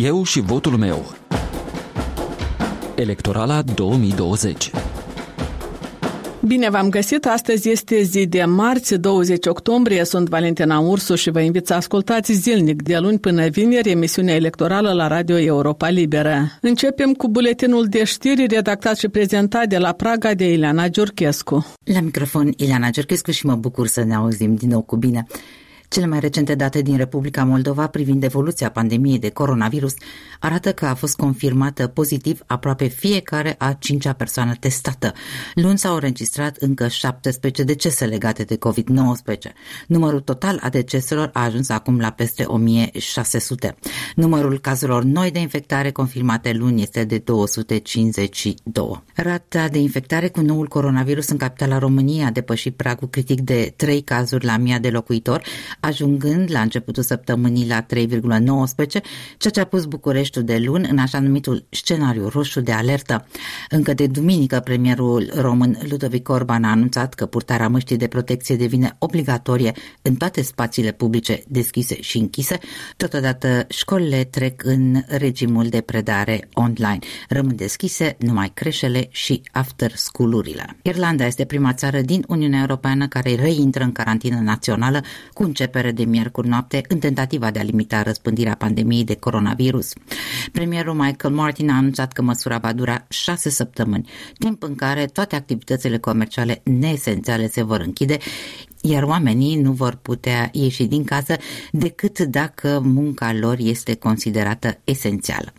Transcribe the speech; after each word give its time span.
Eu 0.00 0.24
și 0.24 0.40
votul 0.40 0.76
meu. 0.76 1.14
Electorala 2.94 3.62
2020 3.62 4.70
Bine 6.46 6.70
v-am 6.70 6.88
găsit! 6.88 7.26
Astăzi 7.26 7.70
este 7.70 8.02
zi 8.02 8.26
de 8.26 8.44
marți, 8.44 8.94
20 8.94 9.46
octombrie. 9.46 10.04
Sunt 10.04 10.28
Valentina 10.28 10.78
Ursu 10.78 11.14
și 11.14 11.30
vă 11.30 11.40
invit 11.40 11.66
să 11.66 11.74
ascultați 11.74 12.32
zilnic 12.32 12.82
de 12.82 12.98
luni 12.98 13.18
până 13.18 13.48
vineri 13.48 13.90
emisiunea 13.90 14.34
electorală 14.34 14.92
la 14.92 15.06
Radio 15.06 15.38
Europa 15.38 15.88
Liberă. 15.88 16.58
Începem 16.60 17.12
cu 17.12 17.28
buletinul 17.28 17.86
de 17.86 18.04
știri 18.04 18.46
redactat 18.46 18.96
și 18.96 19.08
prezentat 19.08 19.66
de 19.66 19.78
la 19.78 19.92
Praga 19.92 20.34
de 20.34 20.52
Ileana 20.52 20.88
Giurchescu. 20.88 21.66
La 21.84 22.00
microfon 22.00 22.52
Ileana 22.56 22.90
Giurchescu 22.90 23.30
și 23.30 23.46
mă 23.46 23.54
bucur 23.54 23.86
să 23.86 24.04
ne 24.04 24.14
auzim 24.14 24.54
din 24.54 24.68
nou 24.68 24.82
cu 24.82 24.96
bine. 24.96 25.26
Cele 25.88 26.06
mai 26.06 26.20
recente 26.20 26.54
date 26.54 26.82
din 26.82 26.96
Republica 26.96 27.44
Moldova 27.44 27.86
privind 27.86 28.22
evoluția 28.22 28.70
pandemiei 28.70 29.18
de 29.18 29.30
coronavirus 29.30 29.94
arată 30.40 30.72
că 30.72 30.86
a 30.86 30.94
fost 30.94 31.16
confirmată 31.16 31.86
pozitiv 31.86 32.40
aproape 32.46 32.86
fiecare 32.86 33.54
a 33.58 33.72
cincea 33.72 34.12
persoană 34.12 34.54
testată. 34.60 35.12
Luni 35.54 35.78
s-au 35.78 35.94
înregistrat 35.94 36.56
încă 36.56 36.88
17 36.88 37.62
decese 37.62 38.04
legate 38.04 38.42
de 38.42 38.58
COVID-19. 38.68 39.52
Numărul 39.86 40.20
total 40.20 40.58
a 40.62 40.68
deceselor 40.68 41.30
a 41.32 41.44
ajuns 41.44 41.68
acum 41.68 41.98
la 41.98 42.10
peste 42.10 42.44
1600. 42.44 43.76
Numărul 44.14 44.58
cazurilor 44.58 45.02
noi 45.04 45.30
de 45.30 45.38
infectare 45.38 45.90
confirmate 45.90 46.52
luni 46.52 46.82
este 46.82 47.04
de 47.04 47.18
252. 47.18 49.02
Rata 49.14 49.68
de 49.68 49.78
infectare 49.78 50.28
cu 50.28 50.40
noul 50.40 50.66
coronavirus 50.66 51.28
în 51.28 51.36
capitala 51.36 51.78
României 51.78 52.24
a 52.24 52.30
depășit 52.30 52.76
pragul 52.76 53.08
critic 53.08 53.40
de 53.40 53.72
3 53.76 54.00
cazuri 54.00 54.44
la 54.44 54.56
mii 54.56 54.78
de 54.78 54.90
locuitori, 54.90 55.44
ajungând 55.80 56.50
la 56.52 56.60
începutul 56.60 57.02
săptămânii 57.02 57.68
la 57.68 57.82
3,19, 57.82 57.86
ceea 59.38 59.52
ce 59.52 59.60
a 59.60 59.64
pus 59.64 59.84
Bucureștiul 59.84 60.44
de 60.44 60.58
luni 60.58 60.88
în 60.88 60.98
așa 60.98 61.20
numitul 61.20 61.64
scenariu 61.68 62.28
roșu 62.28 62.60
de 62.60 62.72
alertă. 62.72 63.26
Încă 63.68 63.94
de 63.94 64.06
duminică, 64.06 64.60
premierul 64.60 65.30
român 65.34 65.78
Ludovic 65.88 66.28
Orban 66.28 66.64
a 66.64 66.70
anunțat 66.70 67.14
că 67.14 67.26
purtarea 67.26 67.68
măștii 67.68 67.96
de 67.96 68.06
protecție 68.06 68.56
devine 68.56 68.96
obligatorie 68.98 69.72
în 70.02 70.14
toate 70.14 70.42
spațiile 70.42 70.92
publice 70.92 71.42
deschise 71.48 72.00
și 72.00 72.18
închise. 72.18 72.58
Totodată, 72.96 73.66
școlile 73.68 74.24
trec 74.24 74.64
în 74.64 75.02
regimul 75.06 75.66
de 75.68 75.80
predare 75.80 76.48
online. 76.54 76.98
Rămân 77.28 77.56
deschise 77.56 78.16
numai 78.18 78.50
creșele 78.54 79.08
și 79.10 79.42
after 79.52 79.92
school-urile. 79.94 80.76
Irlanda 80.82 81.26
este 81.26 81.44
prima 81.44 81.72
țară 81.72 82.00
din 82.00 82.24
Uniunea 82.28 82.60
Europeană 82.60 83.08
care 83.08 83.34
reintră 83.34 83.84
în 83.84 83.92
carantină 83.92 84.40
națională 84.40 85.00
cu 85.32 85.42
începere 85.42 85.67
începere 85.68 85.92
de 85.92 86.04
miercuri 86.10 86.48
noapte 86.48 86.82
în 86.88 86.98
tentativa 86.98 87.50
de 87.50 87.58
a 87.58 87.62
limita 87.62 88.02
răspândirea 88.02 88.54
pandemiei 88.54 89.04
de 89.04 89.14
coronavirus. 89.14 89.92
Premierul 90.52 90.94
Michael 90.94 91.34
Martin 91.34 91.70
a 91.70 91.76
anunțat 91.76 92.12
că 92.12 92.22
măsura 92.22 92.58
va 92.58 92.72
dura 92.72 93.04
șase 93.08 93.50
săptămâni, 93.50 94.08
timp 94.38 94.62
în 94.62 94.74
care 94.74 95.06
toate 95.06 95.36
activitățile 95.36 95.98
comerciale 95.98 96.60
neesențiale 96.64 97.48
se 97.48 97.62
vor 97.62 97.80
închide, 97.80 98.18
iar 98.82 99.02
oamenii 99.02 99.56
nu 99.56 99.72
vor 99.72 99.98
putea 100.02 100.48
ieși 100.52 100.84
din 100.84 101.04
casă 101.04 101.36
decât 101.72 102.18
dacă 102.18 102.80
munca 102.84 103.32
lor 103.32 103.56
este 103.58 103.94
considerată 103.94 104.78
esențială. 104.84 105.52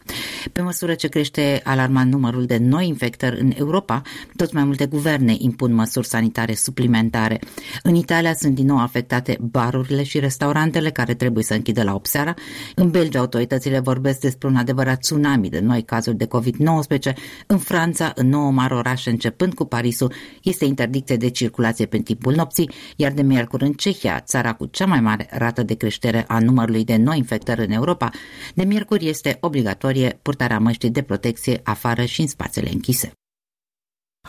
Pe 0.51 0.61
măsură 0.61 0.93
ce 0.93 1.07
crește 1.07 1.61
alarmant 1.63 2.11
numărul 2.11 2.45
de 2.45 2.57
noi 2.57 2.87
infectări 2.87 3.39
în 3.39 3.51
Europa, 3.55 4.01
tot 4.35 4.53
mai 4.53 4.63
multe 4.63 4.85
guverne 4.85 5.35
impun 5.37 5.73
măsuri 5.73 6.07
sanitare 6.07 6.53
suplimentare. 6.53 7.39
În 7.83 7.95
Italia 7.95 8.33
sunt 8.33 8.55
din 8.55 8.65
nou 8.65 8.77
afectate 8.77 9.37
barurile 9.41 10.03
și 10.03 10.19
restaurantele 10.19 10.89
care 10.89 11.13
trebuie 11.13 11.43
să 11.43 11.53
închidă 11.53 11.83
la 11.83 11.93
8 11.93 12.07
seara. 12.07 12.33
În 12.75 12.89
Belgia 12.89 13.19
autoritățile 13.19 13.79
vorbesc 13.79 14.19
despre 14.19 14.47
un 14.47 14.55
adevărat 14.55 14.99
tsunami 14.99 15.49
de 15.49 15.59
noi 15.59 15.83
cazuri 15.83 16.17
de 16.17 16.27
COVID-19. 16.27 17.13
În 17.47 17.57
Franța, 17.57 18.11
în 18.15 18.29
nouă 18.29 18.51
mari 18.51 18.73
orașe, 18.73 19.09
începând 19.09 19.53
cu 19.53 19.65
Parisul, 19.65 20.13
este 20.43 20.65
interdicție 20.65 21.15
de 21.15 21.29
circulație 21.29 21.85
pe 21.85 21.97
timpul 21.97 22.33
nopții, 22.35 22.69
iar 22.95 23.08
de 23.13 23.21
miercuri 23.21 23.63
în 23.63 23.73
Cehia, 23.73 24.19
țara 24.19 24.53
cu 24.53 24.65
cea 24.65 24.85
mai 24.85 25.01
mare 25.01 25.27
rată 25.31 25.63
de 25.63 25.73
creștere 25.73 26.25
a 26.27 26.39
numărului 26.39 26.83
de 26.83 26.95
noi 26.95 27.17
infectări 27.17 27.65
în 27.65 27.71
Europa, 27.71 28.09
de 28.53 28.63
miercuri 28.63 29.07
este 29.07 29.37
obligatorie 29.39 30.19
purtarea 30.21 30.59
măștii 30.59 30.89
de 30.89 31.01
protecție 31.01 31.59
afară 31.63 32.05
și 32.05 32.21
în 32.21 32.27
spațiile 32.27 32.69
închise. 32.71 33.18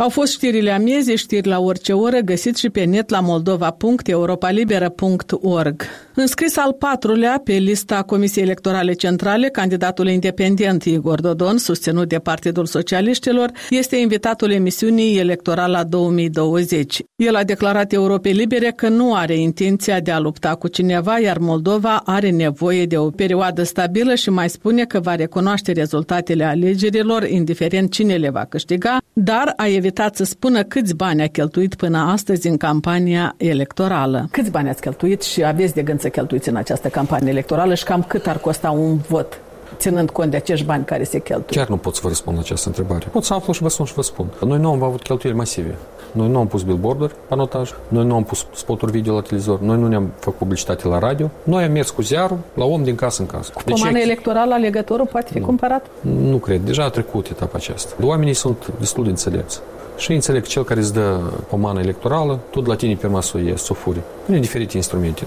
Au 0.01 0.09
fost 0.09 0.33
știrile 0.33 0.71
amiezii, 0.71 1.17
știri 1.17 1.49
la 1.49 1.61
orice 1.61 1.93
oră, 1.93 2.19
găsit 2.19 2.57
și 2.57 2.71
pe 2.71 2.85
net 2.85 3.11
la 3.11 3.21
moldova.europalibera.org. 3.21 5.83
Înscris 6.15 6.57
al 6.57 6.73
patrulea 6.73 7.41
pe 7.45 7.53
lista 7.53 8.03
Comisiei 8.03 8.45
Electorale 8.45 8.93
Centrale, 8.93 9.49
candidatul 9.49 10.09
independent 10.09 10.85
Igor 10.85 11.21
Dodon, 11.21 11.59
susținut 11.59 12.09
de 12.09 12.19
Partidul 12.19 12.67
Socialiștilor, 12.67 13.51
este 13.71 13.97
invitatul 13.97 14.51
emisiunii 14.51 15.19
electorala 15.19 15.85
2020. 15.85 17.03
El 17.17 17.37
a 17.37 17.45
declarat 17.45 17.93
Europei 17.93 18.33
Libere 18.33 18.73
că 18.77 18.89
nu 18.89 19.15
are 19.15 19.37
intenția 19.37 20.01
de 20.01 20.11
a 20.11 20.19
lupta 20.19 20.55
cu 20.55 20.69
cineva, 20.69 21.19
iar 21.19 21.39
Moldova 21.39 22.03
are 22.05 22.31
nevoie 22.31 22.87
de 22.87 22.99
o 22.99 23.11
perioadă 23.11 23.63
stabilă 23.63 24.15
și 24.15 24.31
mai 24.31 24.51
spune 24.51 24.85
că 24.85 25.01
va 25.01 25.15
recunoaște 25.15 25.73
rezultatele 25.73 26.45
alegerilor, 26.45 27.29
indiferent 27.29 27.93
cine 27.93 28.15
le 28.15 28.31
va 28.31 28.45
câștiga, 28.45 28.99
dar 29.13 29.53
a 29.57 29.67
evitat 29.67 29.89
să 30.13 30.25
spună 30.25 30.63
câți 30.63 30.95
bani 30.95 31.23
a 31.23 31.27
cheltuit 31.27 31.75
până 31.75 31.99
astăzi 31.99 32.49
în 32.49 32.57
campania 32.57 33.35
electorală. 33.37 34.29
Câți 34.31 34.51
bani 34.51 34.69
ați 34.69 34.81
cheltuit 34.81 35.23
și 35.23 35.45
aveți 35.45 35.75
de 35.75 35.83
gând 35.83 36.01
să 36.01 36.09
cheltuiți 36.09 36.49
în 36.49 36.57
această 36.57 36.89
campanie 36.89 37.31
electorală 37.31 37.75
și 37.75 37.85
cam 37.85 38.03
cât 38.03 38.27
ar 38.27 38.39
costa 38.39 38.71
un 38.71 38.97
vot? 38.97 39.41
Ținând 39.77 40.11
cont 40.11 40.31
de 40.31 40.37
acești 40.37 40.67
bani 40.67 40.85
care 40.85 41.05
se 41.05 41.19
cheltuie? 41.19 41.61
Chiar 41.61 41.69
nu 41.69 41.77
pot 41.77 41.95
să 41.95 42.01
vă 42.03 42.09
răspund 42.09 42.37
la 42.37 42.43
această 42.43 42.69
întrebare. 42.69 43.07
Pot 43.13 43.25
să 43.25 43.35
aflu 43.35 43.53
și 43.53 43.63
vă 43.63 43.69
sun 43.69 43.87
și 43.87 43.95
vă 43.95 44.03
spun. 44.03 44.27
Noi 44.47 44.59
nu 44.59 44.71
am 44.71 44.83
avut 44.83 45.03
cheltuieli 45.03 45.39
masive. 45.39 45.77
Noi 46.13 46.29
nu 46.29 46.39
am 46.39 46.47
pus 46.47 46.63
billboard-uri, 46.63 47.15
panotaj, 47.29 47.71
noi 47.89 48.05
nu 48.05 48.15
am 48.15 48.25
pus 48.25 48.47
spoturi 48.55 48.91
video 48.91 49.15
la 49.15 49.21
televizor, 49.21 49.61
noi 49.61 49.79
nu 49.79 49.89
ne-am 49.89 50.11
făcut 50.19 50.39
publicitate 50.39 50.89
la 50.89 50.99
radio, 50.99 51.31
noi 51.43 51.65
am 51.65 51.73
mers 51.73 51.91
cu 51.91 52.03
ziarul 52.03 52.39
la 52.55 52.65
om 52.65 52.83
din 52.83 52.95
casă 52.95 53.21
în 53.21 53.27
casă. 53.27 53.53
Cu 53.55 53.63
deci, 53.65 54.03
electorală, 54.03 54.55
alegătorul 54.55 55.07
poate 55.07 55.29
fi 55.33 55.39
nu. 55.39 55.47
cumpărat? 55.47 55.87
Nu 56.01 56.37
cred, 56.37 56.61
deja 56.61 56.85
a 56.85 56.89
trecut 56.89 57.27
etapa 57.27 57.53
aceasta. 57.57 57.95
Oamenii 58.03 58.35
sunt 58.35 58.73
destul 58.79 59.05
de 59.05 59.11
înțelepți. 59.11 59.61
Și 59.97 60.13
înțeleg 60.13 60.47
cel 60.47 60.65
care 60.65 60.81
îți 60.81 60.93
dă 60.93 61.21
pomană 61.49 61.81
electorală, 61.81 62.39
tot 62.51 62.67
la 62.67 62.75
tine 62.75 62.95
pe 62.95 63.07
masă 63.07 63.39
e 63.39 63.57
să 63.57 63.69
o 63.71 63.75
furi. 63.75 64.01
Prin 64.27 64.41
diferite 64.41 64.77
instrumente. 64.77 65.23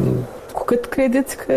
Cu 0.63 0.69
cât 0.69 0.85
credeți 0.85 1.37
că 1.37 1.53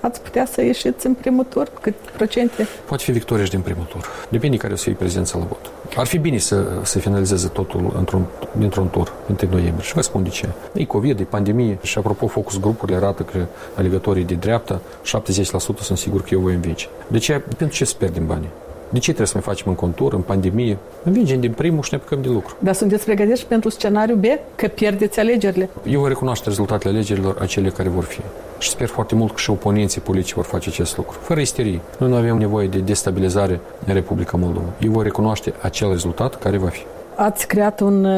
ați 0.00 0.20
putea 0.22 0.46
să 0.46 0.62
ieșiți 0.62 1.06
în 1.06 1.14
primul 1.14 1.44
tur? 1.44 1.68
Cât 1.80 1.94
procente? 1.94 2.66
Poate 2.86 3.02
fi 3.02 3.12
victorie 3.12 3.44
și 3.44 3.50
din 3.50 3.60
primul 3.60 3.84
tur. 3.84 4.06
Depinde 4.28 4.56
care 4.56 4.72
o 4.72 4.76
să 4.76 4.82
fie 4.82 4.92
prezența 4.92 5.38
la 5.38 5.44
vot. 5.44 5.70
Ar 5.96 6.06
fi 6.06 6.18
bine 6.18 6.38
să 6.38 6.66
se 6.82 6.98
finalizeze 6.98 7.48
totul 7.48 7.92
într-un, 7.96 8.24
dintr-un 8.52 8.88
tur, 8.88 9.12
în 9.28 9.36
1 9.42 9.50
noiembrie. 9.50 9.84
Și 9.84 9.94
vă 9.94 10.00
spun 10.00 10.22
de 10.22 10.28
ce. 10.28 10.48
E 10.72 10.84
COVID, 10.84 11.20
e 11.20 11.22
pandemie. 11.22 11.78
Și 11.82 11.98
apropo, 11.98 12.26
focus 12.26 12.60
grupurile 12.60 12.96
arată 12.96 13.22
că 13.22 13.38
alegătorii 13.74 14.24
de 14.24 14.34
dreapta, 14.34 14.80
70% 15.04 15.42
sunt 15.80 15.98
sigur 15.98 16.22
că 16.22 16.28
eu 16.30 16.40
voi 16.40 16.54
învinge. 16.54 16.88
De 17.06 17.18
ce? 17.18 17.42
Pentru 17.56 17.76
ce 17.76 17.84
să 17.84 17.94
pierdem 17.98 18.26
banii? 18.26 18.50
De 18.90 18.98
ce 18.98 19.04
trebuie 19.04 19.26
să 19.26 19.32
mai 19.34 19.42
facem 19.42 19.66
în 19.68 19.74
contur, 19.74 20.12
în 20.12 20.20
pandemie? 20.20 20.76
Învingem 21.02 21.40
din 21.40 21.52
primul 21.52 21.82
și 21.82 21.88
ne 21.92 21.96
apucăm 21.96 22.22
de 22.22 22.28
lucru. 22.28 22.56
Dar 22.58 22.74
sunteți 22.74 23.04
pregătiți 23.04 23.46
pentru 23.46 23.68
scenariul 23.68 24.18
B, 24.18 24.24
că 24.54 24.66
pierdeți 24.66 25.18
alegerile? 25.18 25.68
Eu 25.88 26.00
voi 26.00 26.08
recunoaște 26.08 26.48
rezultatele 26.48 26.94
alegerilor 26.94 27.36
acele 27.40 27.68
care 27.68 27.88
vor 27.88 28.04
fi. 28.04 28.20
Și 28.58 28.68
sper 28.68 28.88
foarte 28.88 29.14
mult 29.14 29.32
că 29.32 29.38
și 29.38 29.50
oponenții 29.50 30.00
politici 30.00 30.32
vor 30.32 30.44
face 30.44 30.68
acest 30.68 30.96
lucru, 30.96 31.18
fără 31.20 31.40
isterie. 31.40 31.80
Noi 31.98 32.08
nu 32.08 32.16
avem 32.16 32.36
nevoie 32.36 32.68
de 32.68 32.78
destabilizare 32.78 33.60
în 33.86 33.94
Republica 33.94 34.36
Moldova. 34.36 34.66
Eu 34.80 34.90
voi 34.90 35.02
recunoaște 35.02 35.54
acel 35.60 35.88
rezultat 35.88 36.38
care 36.38 36.56
va 36.56 36.68
fi. 36.68 36.80
Ați 37.22 37.46
creat 37.46 37.80
un 37.80 38.04
uh, 38.04 38.12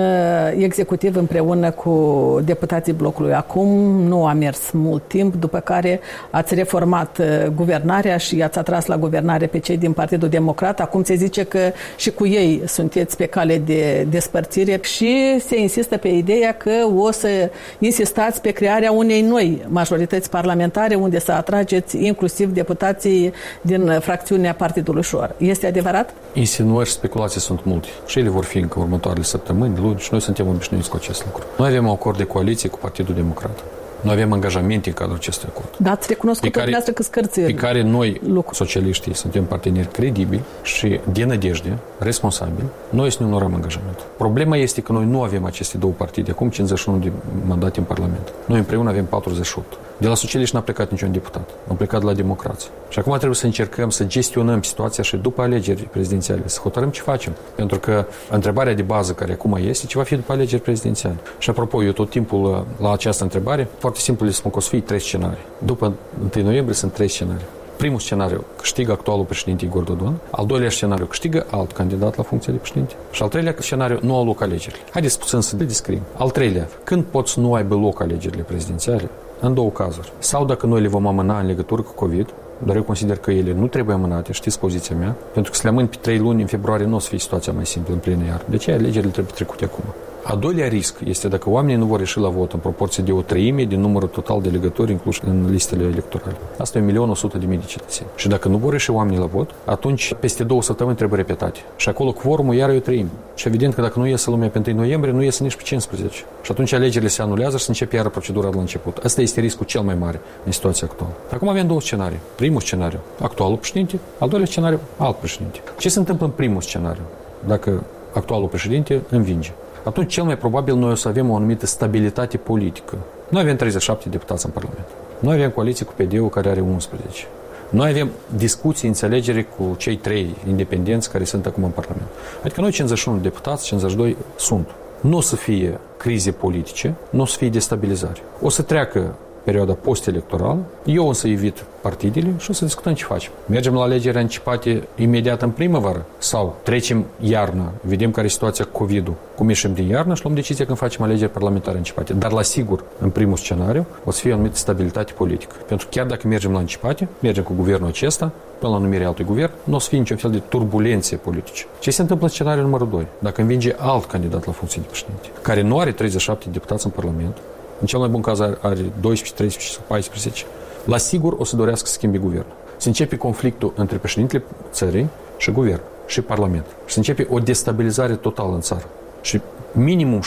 executiv 0.58 1.16
împreună 1.16 1.70
cu 1.70 2.40
deputații 2.44 2.92
blocului 2.92 3.32
acum, 3.32 3.68
nu 4.06 4.26
a 4.26 4.32
mers 4.32 4.70
mult 4.70 5.02
timp, 5.06 5.34
după 5.34 5.60
care 5.60 6.00
ați 6.30 6.54
reformat 6.54 7.18
uh, 7.18 7.46
guvernarea 7.54 8.16
și 8.16 8.42
ați 8.42 8.58
atras 8.58 8.86
la 8.86 8.96
guvernare 8.96 9.46
pe 9.46 9.58
cei 9.58 9.76
din 9.76 9.92
Partidul 9.92 10.28
Democrat. 10.28 10.80
Acum 10.80 11.02
se 11.02 11.14
zice 11.14 11.44
că 11.44 11.58
și 11.96 12.10
cu 12.10 12.26
ei 12.26 12.62
sunteți 12.66 13.16
pe 13.16 13.26
cale 13.26 13.58
de 13.58 14.06
despărțire 14.10 14.80
și 14.82 15.40
se 15.40 15.60
insistă 15.60 15.96
pe 15.96 16.08
ideea 16.08 16.54
că 16.54 16.72
o 16.96 17.10
să 17.10 17.50
insistați 17.78 18.40
pe 18.40 18.50
crearea 18.50 18.92
unei 18.92 19.22
noi 19.22 19.64
majorități 19.68 20.30
parlamentare 20.30 20.94
unde 20.94 21.18
să 21.18 21.32
atrageți 21.32 22.04
inclusiv 22.04 22.52
deputații 22.52 23.32
din 23.60 23.98
fracțiunea 24.00 24.54
Partidului 24.54 25.02
Șor. 25.02 25.34
Este 25.36 25.66
adevărat? 25.66 26.14
Insinuări 26.32 26.88
și 26.88 26.94
speculații 26.94 27.40
sunt 27.40 27.64
multe 27.64 27.88
și 28.06 28.18
ele 28.18 28.28
vor 28.28 28.44
fi 28.44 28.58
încă 28.58 28.78
următoarele 28.92 29.24
săptămâni, 29.24 29.78
luni 29.78 29.98
și 29.98 30.08
noi 30.10 30.20
suntem 30.20 30.48
obișnuiți 30.48 30.88
cu 30.88 30.96
acest 30.96 31.24
lucru. 31.24 31.44
Noi 31.58 31.68
avem 31.68 31.84
un 31.86 31.92
acord 31.92 32.16
de 32.16 32.24
coaliție 32.24 32.68
cu 32.68 32.78
Partidul 32.78 33.14
Democrat. 33.14 33.64
Noi 34.02 34.12
avem 34.12 34.32
angajamente 34.32 34.88
în 34.88 34.94
cadrul 34.94 35.16
acestui 35.16 35.48
acord. 35.50 35.68
Dar 35.76 35.92
ați 35.92 36.08
recunoscut 36.08 36.52
pe 36.52 36.58
care, 36.58 36.92
că 36.94 37.02
scărțări. 37.02 37.46
Pe 37.46 37.60
care 37.60 37.82
noi, 37.82 38.20
lucru. 38.26 38.54
socialiștii, 38.54 39.14
suntem 39.14 39.44
parteneri 39.44 39.88
credibili 39.88 40.42
și 40.62 41.00
de 41.12 41.24
nădejde, 41.24 41.78
responsabili, 41.98 42.66
noi 42.90 43.12
să 43.12 43.18
ne 43.20 43.26
onorăm 43.26 43.54
angajamentul. 43.54 44.04
Problema 44.16 44.56
este 44.56 44.80
că 44.80 44.92
noi 44.92 45.04
nu 45.04 45.22
avem 45.22 45.44
aceste 45.44 45.78
două 45.78 45.92
partide, 45.92 46.30
acum 46.30 46.48
51 46.48 46.98
de 46.98 47.12
mandate 47.46 47.78
în 47.78 47.84
Parlament. 47.84 48.32
Noi 48.46 48.58
împreună 48.58 48.90
avem 48.90 49.04
48. 49.04 49.78
De 49.96 50.08
la 50.08 50.14
socialiști 50.14 50.54
n-a 50.54 50.60
plecat 50.60 50.90
niciun 50.90 51.12
deputat. 51.12 51.50
Am 51.68 51.76
plecat 51.76 52.02
la 52.02 52.12
democrație. 52.12 52.70
Și 52.88 52.98
acum 52.98 53.12
trebuie 53.12 53.34
să 53.34 53.46
încercăm 53.46 53.90
să 53.90 54.04
gestionăm 54.04 54.62
situația 54.62 55.02
și 55.02 55.16
după 55.16 55.42
alegeri 55.42 55.82
prezidențiale, 55.82 56.42
să 56.44 56.60
hotărâm 56.60 56.90
ce 56.90 57.00
facem. 57.00 57.32
Pentru 57.54 57.78
că 57.78 58.06
întrebarea 58.30 58.74
de 58.74 58.82
bază 58.82 59.12
care 59.12 59.32
acum 59.32 59.58
este, 59.60 59.86
ce 59.86 59.98
va 59.98 60.04
fi 60.04 60.14
după 60.14 60.32
alegeri 60.32 60.62
prezidențiale. 60.62 61.16
Și 61.38 61.50
apropo, 61.50 61.84
eu 61.84 61.92
tot 61.92 62.10
timpul 62.10 62.66
la 62.80 62.92
această 62.92 63.22
întrebare, 63.22 63.68
foarte 63.92 64.10
simplu 64.10 64.26
le 64.26 64.32
spun 64.32 64.50
că 64.50 64.56
o 64.56 64.60
să 64.60 64.68
fie 64.68 64.80
trei 64.80 64.98
scenarii. 64.98 65.44
După 65.58 65.92
1 66.36 66.44
noiembrie 66.44 66.74
sunt 66.74 66.92
trei 66.92 67.08
scenarii. 67.08 67.44
Primul 67.76 67.98
scenariu 67.98 68.44
câștigă 68.56 68.92
actualul 68.92 69.24
președinte 69.24 69.64
Igor 69.64 69.82
Dodon, 69.82 70.14
al 70.30 70.46
doilea 70.46 70.70
scenariu 70.70 71.04
câștigă 71.06 71.46
alt 71.50 71.72
candidat 71.72 72.16
la 72.16 72.22
funcția 72.22 72.52
de 72.52 72.58
președinte 72.58 72.94
și 73.10 73.22
al 73.22 73.28
treilea 73.28 73.54
scenariu 73.58 73.98
nu 74.02 74.16
au 74.16 74.24
loc 74.24 74.42
alegerile. 74.42 74.82
Haideți 74.90 75.18
puțin 75.18 75.40
să 75.40 75.56
le 75.58 75.64
descriem. 75.64 76.02
Al 76.16 76.30
treilea, 76.30 76.68
când 76.84 77.04
poți 77.04 77.38
nu 77.38 77.54
aibă 77.54 77.74
loc 77.74 78.00
alegerile 78.00 78.42
prezidențiale? 78.42 79.08
În 79.40 79.54
două 79.54 79.70
cazuri. 79.70 80.12
Sau 80.18 80.44
dacă 80.44 80.66
noi 80.66 80.80
le 80.80 80.88
vom 80.88 81.06
amâna 81.06 81.40
în 81.40 81.46
legătură 81.46 81.82
cu 81.82 81.92
COVID, 81.92 82.34
dar 82.58 82.76
eu 82.76 82.82
consider 82.82 83.16
că 83.16 83.30
ele 83.30 83.52
nu 83.52 83.66
trebuie 83.66 83.94
amânate, 83.94 84.32
știți 84.32 84.58
poziția 84.58 84.96
mea, 84.96 85.16
pentru 85.32 85.50
că 85.50 85.56
să 85.56 85.62
le 85.64 85.68
amân 85.68 85.86
pe 85.86 85.96
trei 86.00 86.18
luni 86.18 86.40
în 86.40 86.46
februarie 86.46 86.86
nu 86.86 86.94
o 86.94 86.98
să 86.98 87.08
fie 87.08 87.18
situația 87.18 87.52
mai 87.52 87.66
simplă 87.66 87.92
în 87.92 87.98
plină 87.98 88.24
iar. 88.24 88.44
De 88.48 88.56
ce 88.56 88.72
alegerile 88.72 89.10
trebuie 89.10 89.34
trecute 89.34 89.64
acum? 89.64 89.84
A 90.24 90.34
doilea 90.34 90.68
risc 90.68 90.96
este 91.04 91.28
dacă 91.28 91.50
oamenii 91.50 91.76
nu 91.76 91.84
vor 91.84 91.98
ieși 92.00 92.18
la 92.18 92.28
vot 92.28 92.52
în 92.52 92.58
proporție 92.58 93.02
de 93.02 93.12
o 93.12 93.20
treime 93.20 93.64
din 93.64 93.80
numărul 93.80 94.08
total 94.08 94.40
de 94.40 94.48
legători 94.48 94.90
incluși 94.90 95.20
în 95.24 95.50
listele 95.50 95.82
electorale. 95.84 96.36
Asta 96.58 96.78
e 96.78 96.82
1.100.000 96.82 97.48
de 97.48 97.58
cetățeni. 97.66 98.08
Și 98.16 98.28
dacă 98.28 98.48
nu 98.48 98.56
vor 98.56 98.72
ieși 98.72 98.90
oamenii 98.90 99.18
la 99.18 99.26
vot, 99.26 99.50
atunci 99.64 100.14
peste 100.20 100.44
două 100.44 100.62
săptămâni 100.62 100.96
trebuie 100.96 101.18
repetate. 101.18 101.58
Și 101.76 101.88
acolo 101.88 102.12
quorumul 102.12 102.54
iar 102.54 102.70
e 102.70 102.76
o 102.76 102.78
treime. 102.78 103.08
Și 103.34 103.46
evident 103.46 103.74
că 103.74 103.80
dacă 103.80 103.98
nu 103.98 104.06
iese 104.06 104.30
lumea 104.30 104.48
pe 104.48 104.62
1 104.66 104.76
noiembrie, 104.76 105.12
nu 105.12 105.22
iese 105.22 105.42
nici 105.42 105.56
pe 105.56 105.62
15. 105.62 106.24
Și 106.42 106.50
atunci 106.50 106.72
alegerile 106.72 107.10
se 107.10 107.22
anulează 107.22 107.56
și 107.56 107.64
se 107.64 107.70
începe 107.70 107.96
iară 107.96 108.08
procedura 108.08 108.48
de 108.48 108.54
la 108.54 108.60
început. 108.60 108.96
Asta 108.96 109.20
este 109.20 109.40
riscul 109.40 109.66
cel 109.66 109.80
mai 109.80 109.94
mare 109.94 110.20
în 110.44 110.52
situația 110.52 110.88
actuală. 110.90 111.12
Acum 111.32 111.48
avem 111.48 111.66
două 111.66 111.80
scenarii. 111.80 112.18
Primul 112.34 112.60
scenariu, 112.60 112.98
actualul 113.20 113.56
președinte, 113.56 113.98
al 114.18 114.28
doilea 114.28 114.48
scenariu, 114.48 114.80
alt 114.96 115.16
președinte. 115.16 115.60
Ce 115.78 115.88
se 115.88 115.98
întâmplă 115.98 116.26
în 116.26 116.32
primul 116.32 116.60
scenariu? 116.60 117.02
Dacă 117.46 117.82
actualul 118.12 118.48
președinte 118.48 119.02
învinge 119.10 119.52
atunci 119.84 120.12
cel 120.12 120.24
mai 120.24 120.38
probabil 120.38 120.74
noi 120.74 120.90
o 120.90 120.94
să 120.94 121.08
avem 121.08 121.30
o 121.30 121.36
anumită 121.36 121.66
stabilitate 121.66 122.36
politică. 122.36 122.96
Noi 123.28 123.42
avem 123.42 123.56
37 123.56 124.08
deputați 124.08 124.46
în 124.46 124.52
Parlament. 124.52 124.86
Noi 125.18 125.34
avem 125.34 125.50
coaliție 125.50 125.84
cu 125.84 125.92
PD-ul 125.96 126.28
care 126.28 126.48
are 126.48 126.60
11. 126.60 127.26
Noi 127.68 127.88
avem 127.90 128.10
discuții, 128.36 128.88
înțelegere 128.88 129.42
cu 129.42 129.74
cei 129.78 129.96
trei 129.96 130.34
independenți 130.48 131.10
care 131.10 131.24
sunt 131.24 131.46
acum 131.46 131.64
în 131.64 131.70
Parlament. 131.70 132.08
Adică 132.44 132.60
noi 132.60 132.70
51 132.70 133.18
deputați, 133.18 133.64
52 133.64 134.16
sunt. 134.36 134.68
Nu 135.00 135.16
o 135.16 135.20
să 135.20 135.36
fie 135.36 135.78
crize 135.96 136.30
politice, 136.30 136.94
nu 137.10 137.20
o 137.22 137.24
să 137.24 137.36
fie 137.36 137.48
destabilizare. 137.48 138.20
O 138.40 138.48
să 138.48 138.62
treacă 138.62 139.14
perioada 139.44 139.72
post-electorală. 139.72 140.58
Eu 140.84 141.06
o 141.06 141.12
să 141.12 141.28
evit 141.28 141.64
partidele 141.80 142.34
și 142.38 142.50
o 142.50 142.52
să 142.52 142.64
discutăm 142.64 142.94
ce 142.94 143.04
facem. 143.04 143.32
Mergem 143.46 143.74
la 143.74 143.82
alegeri 143.82 144.18
anticipate 144.18 144.88
imediat 144.96 145.42
în 145.42 145.50
primăvară 145.50 146.06
sau 146.18 146.56
trecem 146.62 147.04
iarna, 147.20 147.72
vedem 147.80 148.10
care 148.10 148.26
e 148.26 148.30
situația 148.30 148.64
cu 148.64 148.78
COVID-ul, 148.78 149.14
cum 149.36 149.48
ieșim 149.48 149.72
din 149.72 149.88
iarnă 149.88 150.14
și 150.14 150.22
luăm 150.22 150.34
decizia 150.34 150.64
când 150.64 150.78
facem 150.78 151.02
alegeri 151.02 151.30
parlamentare 151.30 151.76
anticipate. 151.76 152.12
Dar 152.12 152.32
la 152.32 152.42
sigur, 152.42 152.84
în 153.00 153.10
primul 153.10 153.36
scenariu, 153.36 153.86
o 154.04 154.10
să 154.10 154.20
fie 154.20 154.30
o 154.30 154.34
anumită 154.34 154.56
stabilitate 154.56 155.12
politică. 155.12 155.54
Pentru 155.66 155.86
că 155.86 155.98
chiar 155.98 156.06
dacă 156.06 156.28
mergem 156.28 156.52
la 156.52 156.58
anticipate, 156.58 157.08
mergem 157.20 157.44
cu 157.44 157.52
guvernul 157.56 157.88
acesta, 157.88 158.32
până 158.58 158.72
la 158.72 158.78
numirea 158.78 159.06
altui 159.06 159.24
guvern, 159.24 159.50
nu 159.64 159.74
o 159.74 159.78
să 159.78 159.88
fie 159.88 159.98
niciun 159.98 160.16
fel 160.16 160.30
de 160.30 160.38
turbulențe 160.38 161.16
politice. 161.16 161.64
Ce 161.78 161.90
se 161.90 162.00
întâmplă 162.00 162.26
în 162.26 162.32
scenariul 162.32 162.64
numărul 162.64 162.88
2? 162.88 163.06
Dacă 163.18 163.40
învinge 163.40 163.74
alt 163.78 164.04
candidat 164.04 164.46
la 164.46 164.52
funcție 164.52 164.80
de 164.80 164.86
președinte, 164.86 165.28
care 165.42 165.62
nu 165.62 165.78
are 165.78 165.92
37 165.92 166.48
deputați 166.50 166.86
în 166.86 166.92
Parlament, 166.92 167.36
în 167.82 167.88
cel 167.88 167.98
mai 167.98 168.08
bun 168.08 168.20
caz 168.20 168.40
are 168.40 168.92
12, 169.00 169.32
13 169.34 169.72
sau 169.72 169.82
14, 169.86 170.44
la 170.84 170.96
sigur 170.96 171.34
o 171.38 171.44
să 171.44 171.56
dorească 171.56 171.86
să 171.86 171.92
schimbi 171.92 172.18
guvernul. 172.18 172.54
Se 172.76 172.88
începe 172.88 173.16
conflictul 173.16 173.72
între 173.76 173.96
președintele 173.96 174.44
țării 174.70 175.08
și 175.36 175.50
guvern 175.50 175.80
și 176.06 176.20
parlament. 176.20 176.66
Și 176.86 176.92
se 176.92 176.98
începe 176.98 177.26
o 177.30 177.38
destabilizare 177.38 178.14
totală 178.14 178.54
în 178.54 178.60
țară. 178.60 178.88
Și 179.20 179.40
minimum 179.72 180.20
6-8 180.20 180.22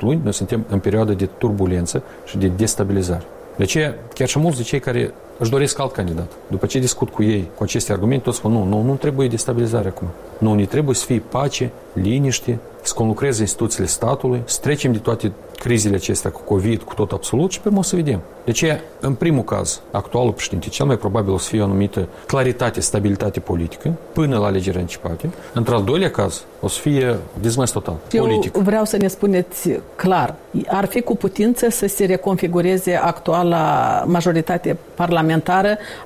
luni 0.00 0.20
noi 0.22 0.32
suntem 0.32 0.64
în 0.68 0.78
perioadă 0.78 1.12
de 1.12 1.28
turbulență 1.38 2.02
și 2.24 2.38
de 2.38 2.46
destabilizare. 2.46 3.22
De 3.56 3.62
aceea, 3.62 3.94
chiar 4.14 4.28
și 4.28 4.38
mulți 4.38 4.56
de 4.56 4.62
cei 4.62 4.80
care 4.80 5.14
își 5.38 5.50
doresc 5.50 5.78
alt 5.78 5.92
candidat, 5.92 6.32
după 6.46 6.66
ce 6.66 6.78
discut 6.78 7.10
cu 7.10 7.22
ei 7.22 7.48
cu 7.56 7.62
aceste 7.62 7.92
argumente, 7.92 8.24
toți 8.24 8.36
spun, 8.36 8.52
nu, 8.52 8.64
nu, 8.64 8.82
nu 8.82 8.94
trebuie 8.94 9.28
destabilizare 9.28 9.88
acum. 9.88 10.06
Nu, 10.38 10.54
ne 10.54 10.64
trebuie 10.64 10.94
să 10.94 11.04
fie 11.04 11.22
pace, 11.28 11.70
liniște, 11.92 12.58
să 12.82 12.92
conlucreze 12.94 13.40
instituțiile 13.40 13.86
statului, 13.86 14.42
să 14.44 14.58
trecem 14.60 14.92
de 14.92 14.98
toate 14.98 15.32
crizele 15.58 15.94
acestea 15.94 16.30
cu 16.30 16.40
COVID, 16.40 16.82
cu 16.82 16.94
tot 16.94 17.12
absolut 17.12 17.52
și 17.52 17.60
pe 17.60 17.68
urmă 17.68 17.80
o 17.80 17.82
să 17.82 17.96
vedem. 17.96 18.20
De 18.44 18.50
ce, 18.52 18.80
în 19.00 19.14
primul 19.14 19.42
caz, 19.42 19.80
actualul 19.90 20.32
președinte, 20.32 20.68
cel 20.68 20.86
mai 20.86 20.96
probabil 20.96 21.32
o 21.32 21.38
să 21.38 21.48
fie 21.48 21.60
o 21.60 21.64
anumită 21.64 22.08
claritate, 22.26 22.80
stabilitate 22.80 23.40
politică 23.40 23.92
până 24.12 24.38
la 24.38 24.46
alegeri 24.46 24.78
anticipate. 24.78 25.30
Într-al 25.54 25.84
doilea 25.84 26.10
caz, 26.10 26.42
o 26.60 26.68
să 26.68 26.80
fie 26.80 27.16
dezmăs 27.40 27.70
total, 27.70 27.96
Eu 28.12 28.24
politic. 28.24 28.56
vreau 28.56 28.84
să 28.84 28.96
ne 28.96 29.06
spuneți 29.06 29.70
clar, 29.96 30.34
ar 30.68 30.84
fi 30.84 31.00
cu 31.00 31.16
putință 31.16 31.70
să 31.70 31.86
se 31.86 32.04
reconfigureze 32.04 32.94
actuala 32.94 34.04
majoritate 34.06 34.76
parlamentară 34.94 35.21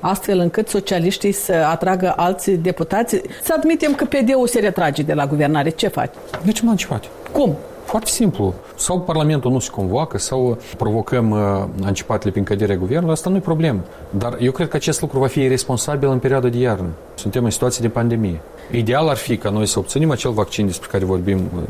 astfel 0.01 0.39
încât 0.39 0.69
socialiștii 0.69 1.33
să 1.33 1.53
atragă 1.53 2.13
alți 2.17 2.51
deputați? 2.51 3.21
Să 3.43 3.55
admitem 3.57 3.95
că 3.95 4.05
PD-ul 4.05 4.47
se 4.47 4.61
retrage 4.61 5.03
de 5.03 5.13
la 5.13 5.27
guvernare. 5.27 5.71
Ce 5.71 5.89
faci? 5.89 6.13
Deci 6.45 6.61
m-am 6.61 6.71
anticipat. 6.71 7.05
Cum? 7.33 7.57
Foarte 7.87 8.11
simplu. 8.11 8.55
Sau 8.75 9.01
Parlamentul 9.01 9.51
nu 9.51 9.59
se 9.59 9.71
convoacă, 9.71 10.19
sau 10.19 10.59
provocăm 10.77 11.31
uh, 11.31 11.39
anticipatele 11.83 12.31
prin 12.31 12.45
căderea 12.45 12.77
guvernului, 12.77 13.13
asta 13.13 13.31
nu 13.31 13.37
e 13.37 13.41
problemă. 13.41 13.81
Dar 14.11 14.37
eu 14.41 14.53
cred 14.53 14.69
că 14.69 14.77
acest 14.77 15.01
lucru 15.01 15.19
va 15.19 15.27
fi 15.27 15.41
irresponsabil 15.41 16.09
în 16.09 16.19
perioada 16.19 16.49
de 16.49 16.59
iarnă. 16.59 16.89
Suntem 17.15 17.45
în 17.45 17.51
situație 17.51 17.83
de 17.83 17.89
pandemie. 17.89 18.41
Ideal 18.71 19.09
ar 19.09 19.17
fi 19.17 19.37
ca 19.37 19.51
noi 19.51 19.67
să 19.67 19.79
obținem 19.79 20.11
acel 20.11 20.31
vaccin 20.31 20.67
despre 20.67 20.89
care 20.93 21.05
vorbim 21.05 21.39
uh, 21.39 21.63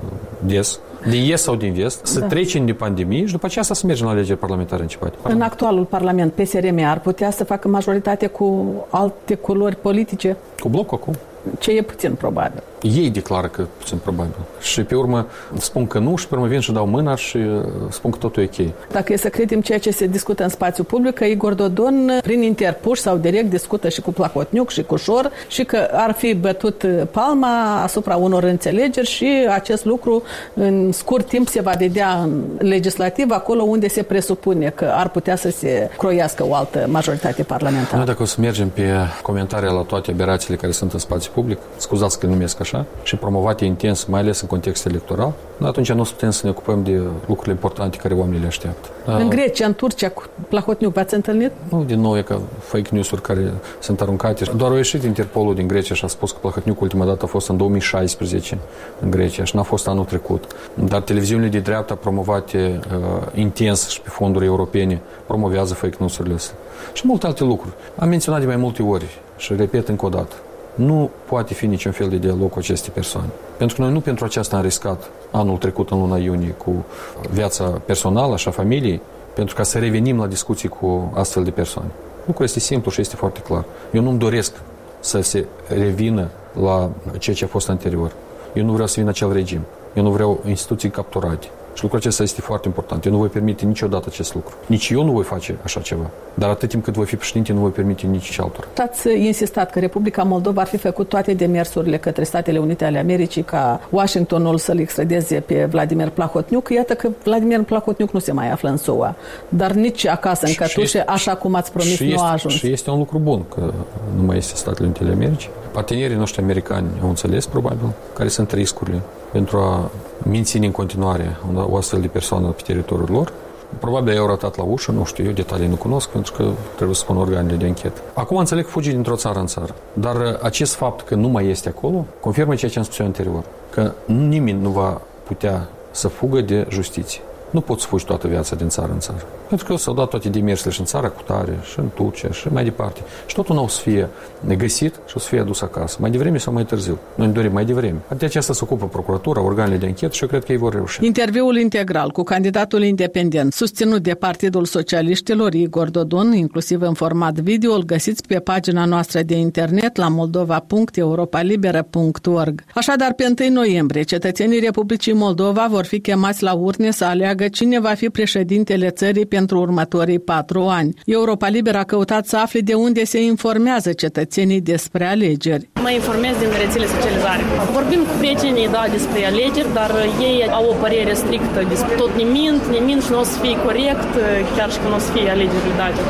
des, 0.47 0.79
din 1.09 1.33
est 1.33 1.43
sau 1.43 1.55
din 1.55 1.73
vest, 1.73 2.07
să 2.07 2.21
da. 2.21 2.27
trecem 2.27 2.67
de 2.67 2.73
pandemie 2.73 3.27
și 3.27 3.33
după 3.33 3.47
aceea 3.47 3.65
să 3.65 3.87
mergem 3.87 4.07
la 4.07 4.13
alegeri 4.13 4.39
parlamentare 4.39 4.81
anticipate. 4.81 5.17
În 5.23 5.41
actualul 5.41 5.85
Parlament, 5.85 6.33
PSRM 6.33 6.81
ar 6.85 7.01
putea 7.01 7.31
să 7.31 7.45
facă 7.45 7.69
majoritate 7.69 8.27
cu 8.27 8.67
alte 8.91 9.35
culori 9.35 9.77
politice? 9.77 10.37
Cu 10.59 10.69
blocul 10.69 10.99
acum 11.03 11.15
ce 11.59 11.71
e 11.71 11.83
puțin 11.83 12.15
probabil. 12.15 12.63
Ei 12.95 13.11
declară 13.11 13.47
că 13.47 13.67
puțin 13.79 13.99
probabil. 13.99 14.35
Și 14.61 14.83
pe 14.83 14.95
urmă 14.95 15.27
spun 15.59 15.87
că 15.87 15.99
nu 15.99 16.17
și 16.17 16.29
pe 16.29 16.35
urmă 16.35 16.47
vin 16.47 16.61
și 16.61 16.73
dau 16.73 16.87
mâna 16.87 17.15
și 17.15 17.37
uh, 17.37 17.63
spun 17.89 18.11
că 18.11 18.19
totul 18.19 18.43
e 18.43 18.49
ok. 18.53 18.69
Dacă 18.93 19.13
e 19.13 19.17
să 19.17 19.29
credem 19.29 19.61
ceea 19.61 19.79
ce 19.79 19.91
se 19.91 20.07
discută 20.07 20.43
în 20.43 20.49
spațiu 20.49 20.85
public, 20.85 21.15
că 21.15 21.25
Igor 21.25 21.55
Dodon 21.55 22.19
prin 22.23 22.43
interpuși 22.43 23.01
sau 23.01 23.17
direct 23.17 23.51
discută 23.51 23.89
și 23.89 24.01
cu 24.01 24.13
Placotniuc 24.13 24.71
și 24.71 24.83
cu 24.83 24.97
Șor 24.97 25.31
și 25.49 25.65
că 25.65 25.89
ar 25.93 26.13
fi 26.13 26.35
bătut 26.35 26.85
palma 27.11 27.83
asupra 27.83 28.17
unor 28.17 28.43
înțelegeri 28.43 29.07
și 29.07 29.47
acest 29.51 29.85
lucru 29.85 30.23
în 30.55 30.93
scurt 30.93 31.29
timp 31.29 31.49
se 31.49 31.61
va 31.61 31.73
vedea 31.79 32.13
în 32.23 32.43
legislativ 32.59 33.31
acolo 33.31 33.63
unde 33.63 33.89
se 33.89 34.03
presupune 34.03 34.69
că 34.69 34.93
ar 34.95 35.09
putea 35.09 35.37
să 35.37 35.51
se 35.51 35.91
croiască 35.99 36.47
o 36.49 36.55
altă 36.55 36.87
majoritate 36.91 37.43
parlamentară. 37.43 37.97
Noi 37.97 38.07
dacă 38.07 38.23
o 38.23 38.25
să 38.25 38.41
mergem 38.41 38.69
pe 38.69 38.93
comentarii 39.23 39.69
la 39.69 39.83
toate 39.83 40.11
aberațiile 40.11 40.57
care 40.57 40.73
sunt 40.73 40.93
în 40.93 40.99
spațiu 40.99 41.31
public, 41.35 41.59
scuzați 41.77 42.19
că 42.19 42.27
numesc 42.27 42.61
așa, 42.61 42.76
și 43.03 43.17
promovate 43.17 43.65
intens, 43.65 44.05
mai 44.05 44.21
ales 44.21 44.41
în 44.41 44.49
context 44.49 44.87
electoral, 44.87 45.33
atunci 45.61 45.93
nu 45.93 46.01
o 46.01 46.05
să 46.05 46.13
putem 46.13 46.31
să 46.31 46.41
ne 46.45 46.51
ocupăm 46.51 46.83
de 46.83 47.03
lucrurile 47.27 47.53
importante 47.53 47.97
care 47.97 48.15
oamenii 48.15 48.41
le 48.41 48.47
așteaptă. 48.47 48.89
În 49.05 49.29
Grecia, 49.29 49.67
în 49.67 49.75
Turcia, 49.75 50.09
cu 50.09 50.23
Plahotniuc 50.49 50.93
v-ați 50.93 51.15
întâlnit? 51.15 51.51
Nu, 51.69 51.85
din 51.85 52.01
nou 52.01 52.17
e 52.17 52.23
ca 52.23 52.41
fake 52.59 52.89
news-uri 52.93 53.23
care 53.23 53.53
sunt 53.79 54.01
aruncate. 54.01 54.45
Doar 54.57 54.73
a 54.73 54.77
ieșit 54.77 55.03
Interpolul 55.03 55.55
din 55.55 55.67
Grecia 55.67 55.95
și 55.95 56.05
a 56.05 56.09
spus 56.09 56.31
că 56.31 56.39
Plahotniuc 56.41 56.81
ultima 56.81 57.05
dată 57.05 57.25
a 57.25 57.27
fost 57.27 57.49
în 57.49 57.57
2016 57.57 58.59
în 59.01 59.11
Grecia 59.11 59.45
și 59.45 59.57
n-a 59.57 59.63
fost 59.63 59.89
anul 59.89 60.05
trecut. 60.05 60.45
Dar 60.75 61.01
televiziunile 61.01 61.49
de 61.49 61.59
dreapta 61.59 61.95
promovate 61.95 62.81
uh, 62.93 63.23
intens 63.35 63.89
și 63.89 64.01
pe 64.01 64.09
fonduri 64.09 64.45
europene 64.45 65.01
promovează 65.27 65.75
fake 65.75 65.97
news-urile 65.99 66.35
astea. 66.35 66.57
Și 66.93 67.03
multe 67.07 67.27
alte 67.27 67.45
lucruri. 67.45 67.75
Am 67.97 68.09
menționat 68.09 68.41
de 68.41 68.47
mai 68.47 68.57
multe 68.57 68.83
ori 68.83 69.21
și 69.37 69.55
repet 69.55 69.89
încă 69.89 70.07
o 70.07 70.09
dată 70.09 70.35
nu 70.77 71.11
poate 71.29 71.55
fi 71.55 71.67
niciun 71.67 71.93
fel 71.93 72.09
de 72.09 72.17
dialog 72.17 72.51
cu 72.51 72.59
aceste 72.59 72.91
persoane. 72.91 73.29
Pentru 73.57 73.77
că 73.77 73.83
noi 73.83 73.93
nu 73.93 74.01
pentru 74.01 74.25
aceasta 74.25 74.57
am 74.57 74.63
riscat 74.63 75.11
anul 75.31 75.57
trecut 75.57 75.91
în 75.91 75.99
luna 75.99 76.17
iunie 76.17 76.51
cu 76.51 76.85
viața 77.31 77.65
personală 77.65 78.37
și 78.37 78.49
a 78.49 78.51
familiei, 78.51 79.01
pentru 79.35 79.55
ca 79.55 79.63
să 79.63 79.79
revenim 79.79 80.19
la 80.19 80.27
discuții 80.27 80.69
cu 80.69 81.13
astfel 81.15 81.45
de 81.45 81.51
persoane. 81.51 81.89
Lucrul 82.27 82.45
este 82.45 82.61
simplu 82.61 82.91
și 82.91 83.01
este 83.01 83.17
foarte 83.17 83.41
clar. 83.41 83.65
Eu 83.93 84.03
nu-mi 84.03 84.19
doresc 84.19 84.53
să 85.01 85.21
se 85.21 85.47
revină 85.69 86.29
la 86.63 86.91
ceea 87.19 87.37
ce 87.37 87.45
a 87.45 87.49
fost 87.49 87.69
anterior. 87.69 88.13
Eu 88.55 88.65
nu 88.65 88.73
vreau 88.73 88.87
să 88.87 88.95
vină 88.99 89.09
acel 89.09 89.33
regim. 89.33 89.61
Eu 89.95 90.03
nu 90.03 90.11
vreau 90.11 90.41
instituții 90.47 90.91
capturate. 90.91 91.47
Și 91.77 91.83
lucrul 91.83 92.01
acesta 92.01 92.23
este 92.23 92.41
foarte 92.41 92.69
important. 92.69 93.05
Eu 93.05 93.13
nu 93.13 93.19
voi 93.19 93.29
permite 93.29 93.65
niciodată 93.65 94.05
acest 94.09 94.35
lucru. 94.35 94.55
Nici 94.67 94.89
eu 94.91 95.05
nu 95.05 95.13
voi 95.13 95.23
face 95.23 95.57
așa 95.65 95.81
ceva. 95.81 96.11
Dar 96.35 96.49
atât 96.49 96.69
timp 96.69 96.85
cât 96.85 96.95
voi 96.95 97.05
fi 97.05 97.17
președinte, 97.17 97.53
nu 97.53 97.61
voi 97.61 97.71
permite 97.71 98.07
nici 98.07 98.39
altora. 98.41 98.67
Ați 98.83 99.09
insistat 99.09 99.71
că 99.71 99.79
Republica 99.79 100.23
Moldova 100.23 100.61
ar 100.61 100.67
fi 100.67 100.77
făcut 100.77 101.09
toate 101.09 101.33
demersurile 101.35 101.97
către 101.97 102.25
Statele 102.25 102.59
Unite 102.59 102.85
ale 102.85 102.99
Americii 102.99 103.43
ca 103.43 103.81
Washingtonul 103.91 104.59
să-l 104.59 104.79
extradeze 104.79 105.41
pe 105.41 105.65
Vladimir 105.65 106.09
Plahotniuc. 106.09 106.69
Iată 106.69 106.95
că 106.95 107.09
Vladimir 107.25 107.63
Plahotniuc 107.63 108.11
nu 108.11 108.19
se 108.19 108.33
mai 108.33 108.51
află 108.51 108.69
în 108.69 108.77
SUA, 108.77 109.15
dar 109.49 109.73
nici 109.73 110.07
acasă 110.07 110.47
în 110.47 110.55
Cătușe, 110.55 111.01
așa 111.07 111.35
cum 111.35 111.55
ați 111.55 111.73
promis, 111.73 112.01
nu 112.01 112.21
a 112.21 112.33
ajuns. 112.33 112.55
Și 112.55 112.73
este 112.73 112.91
un 112.91 112.99
lucru 112.99 113.19
bun 113.19 113.45
că 113.55 113.73
nu 114.17 114.23
mai 114.23 114.37
este 114.37 114.55
Statele 114.55 114.85
Unite 114.87 115.05
ale 115.05 115.13
Americii. 115.13 115.51
Partenerii 115.77 116.17
noștri 116.17 116.43
americani 116.43 116.89
au 117.03 117.09
înțeles, 117.09 117.47
probabil, 117.47 117.93
care 118.15 118.29
sunt 118.29 118.53
riscurile 118.53 119.01
pentru 119.33 119.57
a 119.57 119.91
menține 120.31 120.67
în 120.67 120.73
continuare 120.73 121.37
o 121.55 121.77
astfel 121.77 122.01
de 122.01 122.07
persoană 122.07 122.49
pe 122.49 122.63
teritoriul 122.65 123.09
lor. 123.11 123.33
Probabil 123.79 124.15
i-au 124.15 124.27
ratat 124.27 124.57
la 124.57 124.63
ușă, 124.63 124.93
nu 124.93 125.05
știu, 125.05 125.25
eu 125.25 125.31
detalii 125.31 125.67
nu 125.67 125.75
cunosc, 125.75 126.09
pentru 126.09 126.33
că 126.33 126.51
trebuie 126.75 126.97
să 126.97 127.03
spun 127.03 127.17
organele 127.17 127.57
de 127.57 127.67
anchetă. 127.67 128.01
Acum 128.15 128.37
înțeleg 128.37 128.67
fugi 128.67 128.91
dintr-o 128.91 129.17
țară 129.17 129.39
în 129.39 129.47
țară. 129.47 129.75
Dar 129.93 130.39
acest 130.43 130.75
fapt 130.75 131.07
că 131.07 131.15
nu 131.15 131.29
mai 131.29 131.47
este 131.49 131.69
acolo, 131.69 132.05
confirmă 132.21 132.55
ceea 132.55 132.71
ce 132.71 132.79
am 132.79 132.85
spus 132.85 132.99
eu 132.99 133.07
anterior, 133.07 133.45
că 133.71 133.93
nimeni 134.05 134.61
nu 134.61 134.71
va 134.71 135.01
putea 135.23 135.69
să 135.91 136.09
fugă 136.09 136.41
de 136.41 136.67
justiție. 136.71 137.21
Nu 137.57 137.63
poți 137.63 137.87
fugi 137.87 138.05
toată 138.05 138.29
viața 138.29 138.57
din 138.57 138.69
țară 138.69 138.93
în 138.93 138.99
țară. 138.99 139.27
Pentru 139.49 139.67
că 139.67 139.77
s-au 139.77 139.95
dat 139.95 140.09
toate 140.09 140.29
demersurile 140.29 140.75
și 140.75 140.81
în 140.81 140.87
țara 140.87 141.09
cu 141.09 141.23
tare, 141.23 141.59
și 141.73 141.79
în 141.79 141.89
Turcia, 141.95 142.31
și 142.31 142.49
mai 142.49 142.65
departe. 142.65 143.01
Și 143.27 143.35
totul 143.35 143.55
nu 143.55 143.63
o 143.63 143.69
să 143.69 143.81
fie 143.81 144.09
găsit 144.57 144.95
și 145.07 145.13
o 145.17 145.19
să 145.19 145.29
fie 145.29 145.41
adus 145.41 145.61
acasă. 145.61 145.97
Mai 146.01 146.11
devreme 146.11 146.39
sau 146.39 146.53
mai 146.53 146.65
târziu. 146.65 146.99
Noi 147.15 147.27
ne 147.27 147.33
dorim 147.33 147.53
mai 147.53 147.65
devreme. 147.65 147.99
De 148.19 148.25
aceasta 148.25 148.53
se 148.53 148.61
ocupă 148.63 148.87
procuratura, 148.87 149.41
organele 149.41 149.77
de 149.77 149.87
anchetă 149.87 150.13
și 150.13 150.23
eu 150.23 150.29
cred 150.29 150.45
că 150.45 150.53
ei 150.53 150.59
vor 150.59 150.73
reuși. 150.73 151.05
Interviul 151.05 151.57
integral 151.57 152.11
cu 152.11 152.23
candidatul 152.23 152.83
independent 152.83 153.53
susținut 153.53 154.03
de 154.03 154.15
Partidul 154.15 154.65
Socialiștilor 154.65 155.55
Igor 155.55 155.91
Dodon, 155.91 156.33
inclusiv 156.33 156.81
în 156.81 156.95
format 156.95 157.35
video, 157.35 157.73
îl 157.73 157.85
găsiți 157.85 158.27
pe 158.27 158.39
pagina 158.39 158.85
noastră 158.85 159.23
de 159.23 159.37
internet 159.37 159.97
la 159.97 160.09
moldova.europalibera.org. 160.09 162.63
Așadar, 162.75 163.15
pe 163.15 163.35
1 163.41 163.53
noiembrie, 163.53 164.03
cetățenii 164.03 164.61
Republicii 164.61 165.13
Moldova 165.13 165.67
vor 165.71 165.85
fi 165.85 166.01
chemați 166.01 166.43
la 166.43 166.53
urne 166.53 166.91
să 166.91 167.05
aleagă 167.05 167.46
cine 167.49 167.81
va 167.81 167.95
fi 168.01 168.09
președintele 168.09 168.89
țării 169.01 169.27
pentru 169.27 169.59
următorii 169.61 170.19
patru 170.33 170.61
ani. 170.81 170.95
Europa 171.05 171.49
Liberă 171.49 171.79
a 171.79 171.91
căutat 171.93 172.25
să 172.27 172.37
afle 172.37 172.61
de 172.61 172.75
unde 172.87 173.03
se 173.05 173.21
informează 173.23 173.91
cetățenii 173.93 174.61
despre 174.61 175.05
alegeri. 175.15 175.69
Mă 175.87 175.91
informez 176.01 176.35
din 176.43 176.51
rețele 176.63 176.87
socializare. 176.95 177.43
Vorbim 177.79 178.01
cu 178.09 178.15
prietenii, 178.23 178.69
da, 178.77 178.83
despre 178.97 179.21
alegeri, 179.33 179.71
dar 179.79 179.91
ei 180.29 180.37
au 180.59 180.65
o 180.73 180.75
părere 180.85 181.13
strictă 181.23 181.61
despre 181.73 181.93
tot 182.03 182.13
nimint, 182.23 182.63
nimint 182.77 183.01
și 183.05 183.11
nu 183.15 183.19
o 183.25 183.27
să 183.33 183.37
fie 183.43 183.57
corect, 183.67 184.11
chiar 184.57 184.69
și 184.75 184.79
când 184.83 184.93
o 184.99 185.01
să 185.07 185.09
fie 185.15 185.27
alegerile 185.37 185.75
date. 185.83 186.01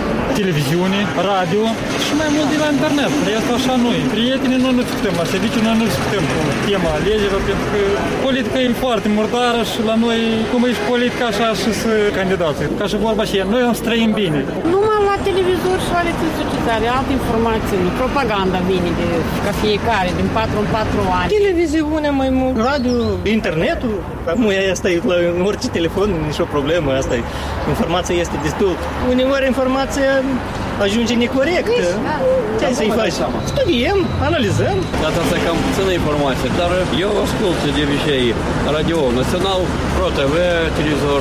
Televiziune, 0.41 1.01
radio 1.31 1.63
și 2.05 2.13
mai 2.21 2.31
mult 2.37 2.49
de 2.55 2.59
la 2.63 2.69
internet. 2.77 3.13
Restul 3.33 3.55
așa 3.61 3.75
noi. 3.87 3.99
Prietenii 4.15 4.61
noi 4.65 4.75
nu 4.79 4.83
discutăm, 4.89 5.15
la 5.23 5.27
serviciu 5.35 5.61
noi 5.67 5.77
nu 5.81 5.85
discutăm 5.93 6.25
cu 6.33 6.39
tema 6.69 6.91
alegerilor, 6.99 7.43
pentru 7.49 7.67
că 7.73 7.81
politica 8.27 8.59
e 8.65 8.69
foarte 8.85 9.09
murdară 9.17 9.61
și 9.73 9.79
la 9.91 9.97
noi, 10.05 10.19
cum 10.51 10.61
e 10.67 10.71
și 10.77 10.83
politica, 11.17 11.27
așa 11.35 11.49
și 11.63 11.71
să 11.83 11.93
candidații. 12.19 12.67
Ca 12.81 12.87
și 12.91 12.97
vorba 13.09 13.25
și 13.31 13.37
noi 13.53 13.63
am 13.69 13.75
străim 13.83 14.11
bine. 14.23 14.41
Numai 14.75 15.01
la 15.11 15.17
televizor 15.29 15.79
și 15.85 15.91
la 15.97 16.01
rețele 16.09 16.33
sociale, 16.43 16.87
alte 16.99 17.13
informații, 17.21 17.79
propaganda 18.01 18.59
vine 18.71 18.91
de, 19.01 19.09
ca 19.45 19.53
fiecare, 19.65 20.11
din 20.19 20.29
4 20.33 20.59
în 20.65 20.69
4 20.77 21.01
ani. 21.21 21.29
Televiziune 21.39 22.09
mai 22.21 22.31
mult, 22.41 22.55
radio, 22.71 22.95
internetul, 23.39 23.95
acum 24.33 24.47
ea 24.57 24.63
asta 24.77 24.87
e 24.95 24.97
la 25.13 25.17
orice 25.51 25.69
telefon, 25.79 26.09
nici 26.29 26.41
o 26.47 26.49
problemă, 26.57 26.89
asta 27.01 27.15
e. 27.19 27.23
Informația 27.75 28.15
este 28.25 28.37
destul. 28.47 28.73
Uneori 29.13 29.47
informația 29.53 30.11
ajunge 30.85 31.15
necorectă. 31.15 31.87
Ce 32.61 32.67
să-i 32.79 32.93
faci? 33.01 33.17
Studiem, 33.53 33.99
analizăm. 34.29 34.77
Data 35.03 35.19
asta 35.25 35.37
cam 35.45 35.57
puțină 35.67 35.93
informație, 36.01 36.49
dar 36.61 36.71
eu 37.05 37.11
ascult 37.25 37.59
de 37.77 37.83
obicei 37.87 38.25
radio 38.77 38.99
național, 39.21 39.61
Pro 39.97 40.09
TV, 40.19 40.35
televizor, 40.77 41.21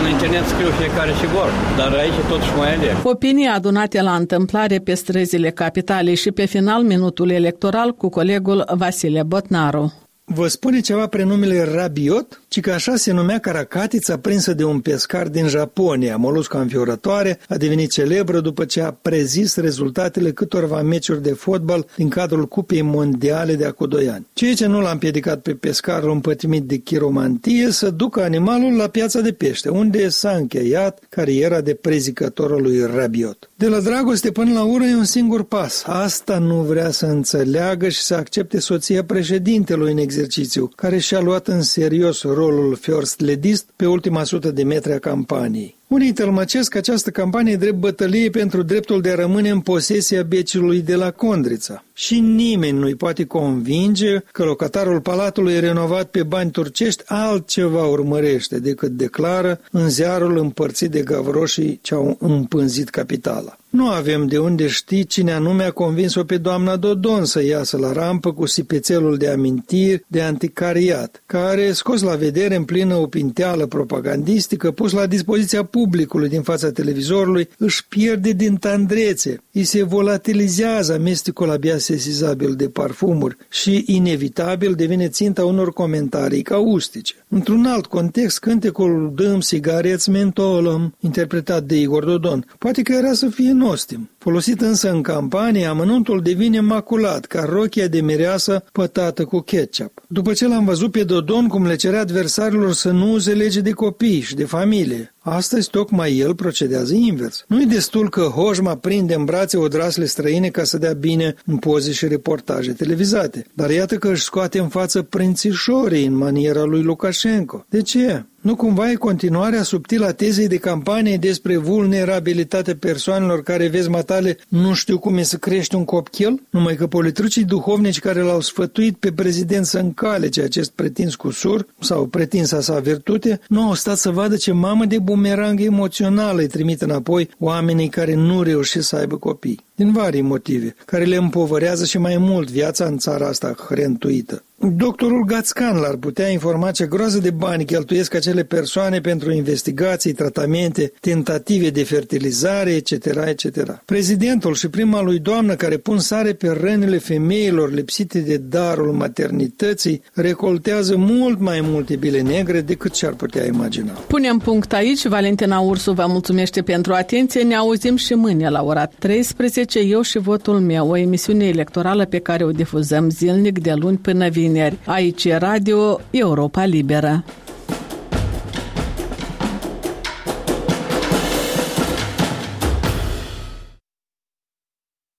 în 0.00 0.06
internet 0.14 0.44
scriu 0.52 0.70
fiecare 0.80 1.12
și 1.20 1.26
vor, 1.36 1.50
dar 1.78 1.90
aici 2.02 2.18
totuși 2.32 2.52
mai 2.58 2.74
aleg. 2.74 2.94
Opinii 3.14 3.48
adunate 3.58 3.98
la 4.08 4.14
întâmplare 4.22 4.76
pe 4.86 4.94
străzile 4.94 5.50
capitalei 5.50 6.16
și 6.24 6.30
pe 6.38 6.44
final 6.44 6.82
minutul 6.82 7.28
electoral 7.30 7.88
cu 8.00 8.08
colegul 8.08 8.58
Vasile 8.82 9.22
Botnaru. 9.22 10.05
Vă 10.34 10.46
spune 10.46 10.80
ceva 10.80 11.06
prenumele 11.06 11.64
Rabiot? 11.74 12.40
Ci 12.48 12.60
că 12.60 12.70
așa 12.70 12.96
se 12.96 13.12
numea 13.12 13.38
caracatița 13.38 14.18
prinsă 14.18 14.52
de 14.52 14.64
un 14.64 14.80
pescar 14.80 15.28
din 15.28 15.48
Japonia. 15.48 16.16
Molusca 16.16 16.60
înfiorătoare 16.60 17.38
a 17.48 17.56
devenit 17.56 17.90
celebră 17.90 18.40
după 18.40 18.64
ce 18.64 18.80
a 18.80 18.90
prezis 18.90 19.56
rezultatele 19.56 20.32
câtorva 20.32 20.82
meciuri 20.82 21.22
de 21.22 21.32
fotbal 21.32 21.86
din 21.96 22.08
cadrul 22.08 22.46
Cupei 22.46 22.82
Mondiale 22.82 23.54
de 23.54 23.64
acum 23.64 23.88
doi 23.88 24.08
ani. 24.08 24.26
Ceea 24.32 24.54
ce 24.54 24.66
nu 24.66 24.80
l-a 24.80 24.90
împiedicat 24.90 25.40
pe 25.40 25.54
pescarul 25.54 26.10
împătimit 26.10 26.62
de 26.62 26.76
chiromantie 26.76 27.70
să 27.70 27.90
ducă 27.90 28.22
animalul 28.22 28.76
la 28.76 28.88
piața 28.88 29.20
de 29.20 29.32
pește, 29.32 29.68
unde 29.68 30.08
s-a 30.08 30.30
încheiat 30.30 31.02
cariera 31.08 31.60
de 31.60 31.74
prezicător 31.74 32.60
lui 32.60 32.86
Rabiot. 32.94 33.50
De 33.54 33.68
la 33.68 33.80
dragoste 33.80 34.30
până 34.30 34.52
la 34.52 34.64
ură 34.64 34.84
e 34.84 34.94
un 34.94 35.04
singur 35.04 35.44
pas. 35.44 35.82
Asta 35.86 36.38
nu 36.38 36.54
vrea 36.54 36.90
să 36.90 37.06
înțeleagă 37.06 37.88
și 37.88 38.00
să 38.00 38.14
accepte 38.14 38.60
soția 38.60 39.04
președintelui 39.04 39.92
în 39.92 39.98
exercițiu, 40.16 40.70
care 40.76 40.98
și-a 40.98 41.20
luat 41.20 41.48
în 41.48 41.62
serios 41.62 42.22
rolul 42.22 42.76
first 42.76 43.20
ledist 43.20 43.68
pe 43.76 43.86
ultima 43.86 44.24
sută 44.24 44.50
de 44.50 44.62
metri 44.62 44.92
a 44.92 44.98
campaniei. 44.98 45.76
Unii 45.88 46.12
tălmăcesc 46.12 46.74
această 46.74 47.10
campanie 47.10 47.56
drept 47.56 47.76
bătălie 47.76 48.30
pentru 48.30 48.62
dreptul 48.62 49.00
de 49.00 49.10
a 49.10 49.14
rămâne 49.14 49.50
în 49.50 49.60
posesia 49.60 50.22
becilui 50.22 50.80
de 50.80 50.94
la 50.94 51.10
Condrița. 51.10 51.84
Și 51.92 52.20
nimeni 52.20 52.78
nu-i 52.78 52.94
poate 52.94 53.24
convinge 53.24 54.18
că 54.32 54.44
locatarul 54.44 55.00
palatului 55.00 55.60
renovat 55.60 56.08
pe 56.08 56.22
bani 56.22 56.50
turcești 56.50 57.02
altceva 57.06 57.84
urmărește 57.84 58.58
decât 58.58 58.90
declară 58.90 59.60
în 59.70 59.88
ziarul 59.88 60.38
împărțit 60.38 60.90
de 60.90 61.00
gavroșii 61.00 61.78
ce 61.82 61.94
au 61.94 62.16
împânzit 62.20 62.88
capitala. 62.88 63.56
Nu 63.76 63.88
avem 63.88 64.26
de 64.26 64.38
unde 64.38 64.66
ști 64.66 65.06
cine 65.06 65.32
anume 65.32 65.64
a 65.64 65.70
convins-o 65.70 66.24
pe 66.24 66.36
doamna 66.36 66.76
Dodon 66.76 67.24
să 67.24 67.44
iasă 67.44 67.76
la 67.76 67.92
rampă 67.92 68.32
cu 68.32 68.46
sipețelul 68.46 69.16
de 69.16 69.28
amintiri 69.28 70.04
de 70.06 70.22
anticariat, 70.22 71.22
care, 71.26 71.72
scos 71.72 72.02
la 72.02 72.14
vedere 72.14 72.54
în 72.56 72.64
plină 72.64 72.94
opinteală 72.94 73.66
propagandistică, 73.66 74.70
pus 74.70 74.92
la 74.92 75.06
dispoziția 75.06 75.64
publicului 75.76 76.28
din 76.28 76.42
fața 76.42 76.70
televizorului, 76.70 77.48
își 77.58 77.86
pierde 77.88 78.30
din 78.30 78.56
tandrețe, 78.56 79.42
îi 79.52 79.64
se 79.64 79.82
volatilizează 79.82 80.92
amestecul 80.92 81.50
abia 81.50 81.78
sesizabil 81.78 82.54
de 82.54 82.68
parfumuri 82.68 83.36
și, 83.50 83.84
inevitabil, 83.86 84.72
devine 84.72 85.08
ținta 85.08 85.44
unor 85.44 85.72
comentarii 85.72 86.42
caustice. 86.42 87.14
Într-un 87.28 87.64
alt 87.66 87.86
context, 87.86 88.38
cântecul 88.38 89.12
Dăm 89.14 89.40
sigareți 89.40 90.10
mentolăm, 90.10 90.94
interpretat 91.00 91.62
de 91.62 91.80
Igor 91.80 92.04
Dodon, 92.04 92.46
poate 92.58 92.82
că 92.82 92.92
era 92.92 93.12
să 93.12 93.28
fie 93.28 93.52
nostim. 93.52 94.10
Folosit 94.18 94.60
însă 94.60 94.90
în 94.90 95.02
campanie, 95.02 95.66
amănuntul 95.66 96.20
devine 96.22 96.60
maculat, 96.60 97.24
ca 97.24 97.44
rochia 97.48 97.86
de 97.86 98.00
mireasă 98.00 98.64
pătată 98.72 99.24
cu 99.24 99.40
ketchup. 99.40 100.02
După 100.08 100.32
ce 100.32 100.48
l-am 100.48 100.64
văzut 100.64 100.90
pe 100.90 101.02
Dodon 101.02 101.48
cum 101.48 101.66
le 101.66 101.76
cerea 101.76 102.00
adversarilor 102.00 102.72
să 102.72 102.90
nu 102.90 103.12
uze 103.12 103.32
lege 103.32 103.60
de 103.60 103.70
copii 103.70 104.20
și 104.20 104.34
de 104.34 104.44
familie, 104.44 105.14
Astăzi 105.28 105.70
tocmai 105.70 106.16
el 106.16 106.34
procedează 106.34 106.94
invers. 106.94 107.44
Nu-i 107.48 107.66
destul 107.66 108.10
că 108.10 108.22
Hojma 108.22 108.76
prinde 108.76 109.14
în 109.14 109.24
brațe 109.24 109.56
odrasle 109.56 110.04
străine 110.04 110.48
ca 110.48 110.64
să 110.64 110.78
dea 110.78 110.92
bine 110.92 111.34
în 111.46 111.56
poze 111.56 111.92
și 111.92 112.06
reportaje 112.06 112.72
televizate, 112.72 113.46
dar 113.54 113.70
iată 113.70 113.96
că 113.96 114.08
își 114.08 114.22
scoate 114.22 114.58
în 114.58 114.68
față 114.68 115.02
prințișorii 115.02 116.06
în 116.06 116.14
maniera 116.14 116.62
lui 116.62 116.82
Lukashenko. 116.82 117.64
De 117.68 117.82
ce? 117.82 118.24
Nu 118.40 118.56
cumva 118.56 118.90
e 118.90 118.94
continuarea 118.94 119.62
subtilă 119.62 120.06
a 120.06 120.12
tezei 120.12 120.48
de 120.48 120.56
campanie 120.56 121.16
despre 121.16 121.56
vulnerabilitatea 121.56 122.76
persoanelor 122.76 123.42
care, 123.42 123.68
vezi 123.68 123.88
matale, 123.88 124.38
nu 124.48 124.72
știu 124.72 124.98
cum 124.98 125.16
e 125.16 125.22
să 125.22 125.36
crești 125.36 125.74
un 125.74 125.84
copil? 125.84 126.42
Numai 126.50 126.76
că 126.76 126.86
politrucii 126.86 127.44
duhovnici 127.44 127.98
care 127.98 128.20
l-au 128.20 128.40
sfătuit 128.40 128.96
pe 128.96 129.12
prezident 129.12 129.66
să 129.66 129.78
încalece 129.78 130.42
acest 130.42 130.70
pretins 130.70 131.14
cusur 131.14 131.66
sau 131.80 132.06
pretinsa 132.06 132.60
sa 132.60 132.78
virtute, 132.78 133.40
nu 133.48 133.66
au 133.66 133.74
stat 133.74 133.96
să 133.96 134.10
vadă 134.10 134.36
ce 134.36 134.52
mamă 134.52 134.84
de 134.84 134.98
bumerang 134.98 135.60
emoțional 135.60 136.38
îi 136.38 136.46
trimit 136.46 136.82
înapoi 136.82 137.28
oamenii 137.38 137.88
care 137.88 138.14
nu 138.14 138.42
reușesc 138.42 138.88
să 138.88 138.96
aibă 138.96 139.16
copii 139.16 139.64
din 139.76 139.92
vari 139.92 140.20
motive, 140.20 140.74
care 140.84 141.04
le 141.04 141.16
împovărează 141.16 141.84
și 141.84 141.98
mai 141.98 142.16
mult 142.16 142.50
viața 142.50 142.84
în 142.84 142.98
țara 142.98 143.26
asta 143.26 143.54
hrentuită. 143.68 144.42
Doctorul 144.58 145.24
Gațcan 145.24 145.76
l-ar 145.76 145.96
putea 145.96 146.28
informa 146.28 146.70
ce 146.70 146.86
groază 146.86 147.18
de 147.18 147.30
bani 147.30 147.64
cheltuiesc 147.64 148.14
acele 148.14 148.42
persoane 148.42 149.00
pentru 149.00 149.32
investigații, 149.32 150.12
tratamente, 150.12 150.92
tentative 151.00 151.70
de 151.70 151.84
fertilizare, 151.84 152.70
etc., 152.70 152.90
etc. 153.26 153.82
Prezidentul 153.84 154.54
și 154.54 154.68
prima 154.68 155.02
lui 155.02 155.18
doamnă 155.18 155.54
care 155.54 155.76
pun 155.76 155.98
sare 155.98 156.32
pe 156.32 156.58
rănile 156.60 156.98
femeilor 156.98 157.72
lipsite 157.72 158.18
de 158.18 158.36
darul 158.36 158.92
maternității 158.92 160.02
recoltează 160.12 160.96
mult 160.96 161.40
mai 161.40 161.60
multe 161.62 161.96
bile 161.96 162.20
negre 162.20 162.60
decât 162.60 162.92
ce-ar 162.92 163.12
putea 163.12 163.46
imagina. 163.46 163.92
Punem 163.92 164.38
punct 164.38 164.72
aici. 164.72 165.06
Valentina 165.06 165.58
Ursu 165.58 165.92
vă 165.92 166.04
mulțumește 166.08 166.62
pentru 166.62 166.92
atenție. 166.92 167.42
Ne 167.42 167.54
auzim 167.54 167.96
și 167.96 168.14
mâine 168.14 168.48
la 168.48 168.62
ora 168.62 168.86
13. 168.86 169.78
Eu 169.78 170.00
și 170.00 170.18
votul 170.18 170.60
meu, 170.60 170.88
o 170.88 170.96
emisiune 170.96 171.44
electorală 171.44 172.04
pe 172.04 172.18
care 172.18 172.44
o 172.44 172.50
difuzăm 172.50 173.10
zilnic 173.10 173.58
de 173.58 173.72
luni 173.72 173.96
până 173.96 174.28
vineri. 174.46 174.78
Aici 174.84 175.24
e 175.24 175.36
Radio 175.36 176.00
Europa 176.10 176.64
Liberă. 176.64 177.24